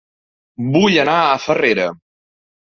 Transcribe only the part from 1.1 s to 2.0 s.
a Farrera